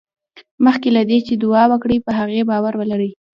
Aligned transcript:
مخکې 0.65 0.89
له 0.95 1.01
دې 1.09 1.17
چې 1.27 1.33
دعا 1.43 1.63
وکړې 1.69 1.97
په 2.05 2.11
هغې 2.19 2.41
باور 2.49 2.73
ولرئ. 2.77 3.11